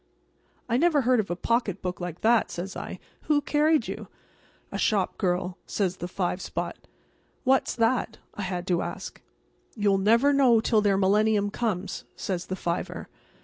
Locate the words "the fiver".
12.47-13.09